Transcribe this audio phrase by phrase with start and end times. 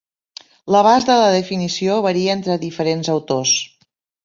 [0.75, 3.57] L'abast de la definició varia entre diferents autors.